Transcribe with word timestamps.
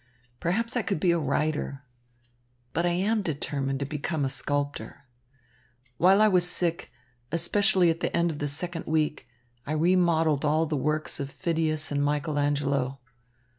Perhaps 0.39 0.75
I 0.75 0.81
could 0.81 0.99
be 0.99 1.11
a 1.11 1.19
writer. 1.19 1.83
But 2.73 2.87
I 2.87 2.89
am 2.89 3.21
determined 3.21 3.79
to 3.81 3.85
become 3.85 4.25
a 4.25 4.29
sculptor. 4.29 5.05
While 5.97 6.23
I 6.23 6.27
was 6.27 6.49
sick, 6.49 6.91
especially 7.31 7.91
at 7.91 7.99
the 7.99 8.17
end 8.17 8.31
of 8.31 8.39
the 8.39 8.47
second 8.47 8.87
week, 8.87 9.27
I 9.67 9.73
remodelled 9.73 10.43
all 10.43 10.65
the 10.65 10.75
works 10.75 11.19
of 11.19 11.29
Phidias 11.29 11.91
and 11.91 12.03
Michael 12.03 12.39
Angelo. 12.39 12.99